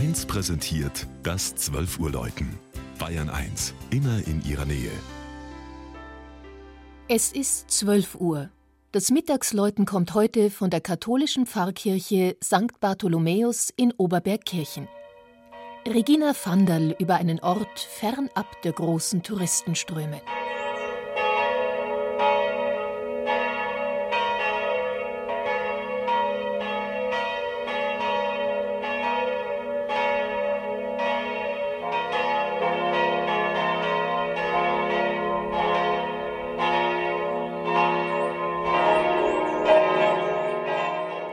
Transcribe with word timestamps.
1 0.00 0.24
präsentiert 0.24 1.06
das 1.22 1.54
12 1.56 1.98
Uhr 1.98 2.10
Läuten. 2.10 2.58
Bayern 2.98 3.28
1, 3.28 3.74
immer 3.90 4.26
in 4.26 4.42
ihrer 4.48 4.64
Nähe. 4.64 4.90
Es 7.06 7.32
ist 7.32 7.70
12 7.70 8.14
Uhr. 8.14 8.48
Das 8.92 9.10
Mittagsläuten 9.10 9.84
kommt 9.84 10.14
heute 10.14 10.48
von 10.50 10.70
der 10.70 10.80
katholischen 10.80 11.44
Pfarrkirche 11.44 12.38
St. 12.42 12.80
Bartholomäus 12.80 13.68
in 13.76 13.92
Oberbergkirchen. 13.92 14.88
Regina 15.86 16.32
Vanderl 16.32 16.96
über 16.98 17.16
einen 17.16 17.38
Ort 17.40 17.78
fernab 17.78 18.62
der 18.62 18.72
großen 18.72 19.22
Touristenströme. 19.22 20.22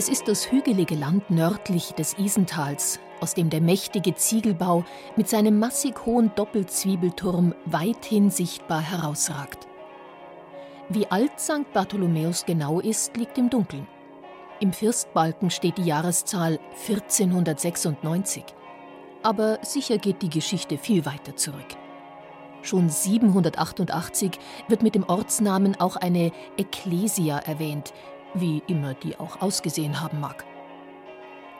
Es 0.00 0.08
ist 0.08 0.28
das 0.28 0.50
hügelige 0.50 0.94
Land 0.94 1.30
nördlich 1.30 1.92
des 1.92 2.16
Isentals, 2.16 3.00
aus 3.20 3.34
dem 3.34 3.50
der 3.50 3.60
mächtige 3.60 4.14
Ziegelbau 4.14 4.82
mit 5.14 5.28
seinem 5.28 5.58
massig 5.58 6.06
hohen 6.06 6.34
Doppelzwiebelturm 6.36 7.54
weithin 7.66 8.30
sichtbar 8.30 8.80
herausragt. 8.80 9.68
Wie 10.88 11.06
alt 11.08 11.38
St. 11.38 11.70
Bartholomäus 11.74 12.46
genau 12.46 12.80
ist, 12.80 13.14
liegt 13.18 13.36
im 13.36 13.50
Dunkeln. 13.50 13.86
Im 14.58 14.72
Firstbalken 14.72 15.50
steht 15.50 15.76
die 15.76 15.84
Jahreszahl 15.84 16.58
1496. 16.88 18.44
Aber 19.22 19.58
sicher 19.60 19.98
geht 19.98 20.22
die 20.22 20.30
Geschichte 20.30 20.78
viel 20.78 21.04
weiter 21.04 21.36
zurück. 21.36 21.76
Schon 22.62 22.88
788 22.88 24.30
wird 24.68 24.82
mit 24.82 24.94
dem 24.94 25.04
Ortsnamen 25.04 25.78
auch 25.78 25.96
eine 25.96 26.32
Ekklesia 26.56 27.38
erwähnt, 27.40 27.92
wie 28.34 28.62
immer 28.66 28.94
die 28.94 29.18
auch 29.18 29.40
ausgesehen 29.40 30.00
haben 30.00 30.20
mag. 30.20 30.44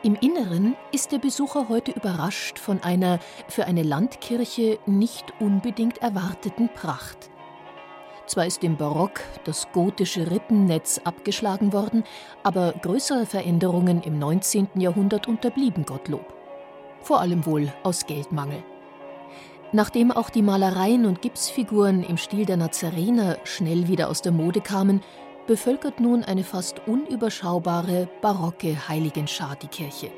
Im 0.03 0.15
Inneren 0.15 0.75
ist 0.91 1.11
der 1.11 1.19
Besucher 1.19 1.69
heute 1.69 1.91
überrascht 1.91 2.57
von 2.57 2.81
einer 2.81 3.19
für 3.47 3.65
eine 3.65 3.83
Landkirche 3.83 4.79
nicht 4.87 5.31
unbedingt 5.39 5.99
erwarteten 5.99 6.69
Pracht. 6.73 7.29
Zwar 8.25 8.47
ist 8.47 8.63
im 8.63 8.77
Barock 8.77 9.21
das 9.43 9.71
gotische 9.73 10.31
Rippennetz 10.31 11.01
abgeschlagen 11.03 11.73
worden, 11.73 12.03
aber 12.43 12.73
größere 12.81 13.25
Veränderungen 13.25 14.01
im 14.01 14.17
19. 14.17 14.69
Jahrhundert 14.75 15.27
unterblieben 15.27 15.85
Gottlob. 15.85 16.33
Vor 17.01 17.19
allem 17.19 17.45
wohl 17.45 17.71
aus 17.83 18.05
Geldmangel. 18.05 18.63
Nachdem 19.73 20.11
auch 20.11 20.29
die 20.29 20.41
Malereien 20.41 21.05
und 21.05 21.21
Gipsfiguren 21.21 22.03
im 22.03 22.17
Stil 22.17 22.45
der 22.45 22.57
Nazarener 22.57 23.37
schnell 23.43 23.87
wieder 23.87 24.09
aus 24.09 24.21
der 24.21 24.31
Mode 24.31 24.61
kamen, 24.61 25.01
bevölkert 25.51 25.99
nun 25.99 26.23
eine 26.23 26.45
fast 26.45 26.87
unüberschaubare 26.87 28.07
barocke 28.21 28.87
Heiligenschar 28.87 29.57
die 29.57 29.67
Kirche. 29.67 30.09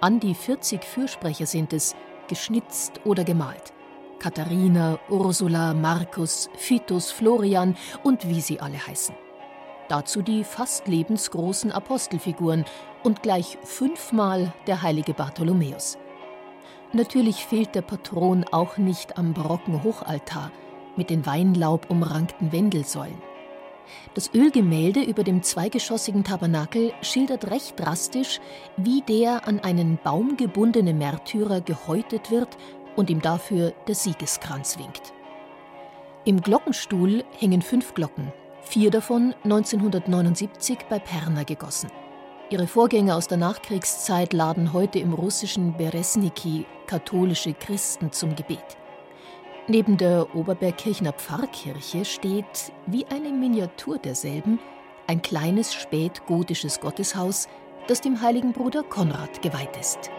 An 0.00 0.18
die 0.18 0.34
40 0.34 0.82
Fürsprecher 0.82 1.44
sind 1.44 1.74
es, 1.74 1.94
geschnitzt 2.26 2.98
oder 3.04 3.22
gemalt. 3.22 3.74
Katharina, 4.18 4.98
Ursula, 5.10 5.74
Markus, 5.74 6.48
Fitus, 6.56 7.10
Florian 7.10 7.76
und 8.02 8.26
wie 8.26 8.40
sie 8.40 8.60
alle 8.60 8.78
heißen. 8.86 9.14
Dazu 9.90 10.22
die 10.22 10.42
fast 10.42 10.88
lebensgroßen 10.88 11.70
Apostelfiguren 11.70 12.64
und 13.02 13.22
gleich 13.22 13.58
fünfmal 13.64 14.54
der 14.66 14.80
heilige 14.80 15.12
Bartholomäus. 15.12 15.98
Natürlich 16.94 17.44
fehlt 17.44 17.74
der 17.74 17.82
Patron 17.82 18.46
auch 18.50 18.78
nicht 18.78 19.18
am 19.18 19.34
barocken 19.34 19.82
Hochaltar 19.82 20.50
mit 20.96 21.10
den 21.10 21.26
weinlaubumrankten 21.26 22.52
Wendelsäulen. 22.52 23.31
Das 24.14 24.32
Ölgemälde 24.34 25.02
über 25.02 25.24
dem 25.24 25.42
zweigeschossigen 25.42 26.24
Tabernakel 26.24 26.92
schildert 27.02 27.50
recht 27.50 27.78
drastisch, 27.78 28.40
wie 28.76 29.02
der 29.02 29.46
an 29.46 29.60
einen 29.60 29.98
Baum 30.02 30.36
gebundene 30.36 30.94
Märtyrer 30.94 31.60
gehäutet 31.60 32.30
wird 32.30 32.56
und 32.96 33.10
ihm 33.10 33.20
dafür 33.20 33.72
der 33.88 33.94
Siegeskranz 33.94 34.78
winkt. 34.78 35.12
Im 36.24 36.40
Glockenstuhl 36.40 37.24
hängen 37.38 37.62
fünf 37.62 37.94
Glocken, 37.94 38.32
vier 38.62 38.90
davon 38.90 39.34
1979 39.44 40.78
bei 40.88 40.98
Perna 40.98 41.42
gegossen. 41.42 41.90
Ihre 42.50 42.66
Vorgänger 42.66 43.16
aus 43.16 43.28
der 43.28 43.38
Nachkriegszeit 43.38 44.34
laden 44.34 44.72
heute 44.74 44.98
im 44.98 45.14
russischen 45.14 45.76
Beresniki 45.76 46.66
katholische 46.86 47.54
Christen 47.54 48.12
zum 48.12 48.36
Gebet. 48.36 48.76
Neben 49.68 49.96
der 49.96 50.34
Oberbergkirchner 50.34 51.12
Pfarrkirche 51.12 52.04
steht, 52.04 52.72
wie 52.86 53.06
eine 53.06 53.30
Miniatur 53.30 53.98
derselben, 53.98 54.58
ein 55.06 55.22
kleines 55.22 55.72
spätgotisches 55.72 56.80
Gotteshaus, 56.80 57.48
das 57.86 58.00
dem 58.00 58.20
heiligen 58.20 58.52
Bruder 58.52 58.82
Konrad 58.82 59.40
geweiht 59.40 59.76
ist. 59.76 60.10